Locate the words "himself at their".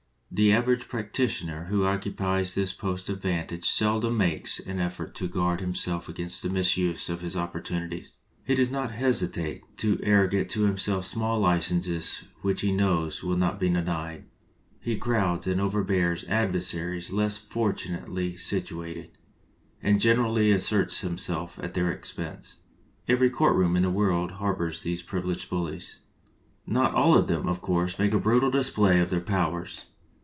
21.01-21.91